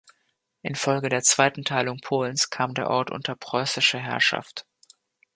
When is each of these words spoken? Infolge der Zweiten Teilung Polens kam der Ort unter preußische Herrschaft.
Infolge 0.63 1.09
der 1.09 1.21
Zweiten 1.21 1.63
Teilung 1.63 1.99
Polens 2.01 2.49
kam 2.49 2.73
der 2.73 2.89
Ort 2.89 3.11
unter 3.11 3.35
preußische 3.35 3.99
Herrschaft. 3.99 4.65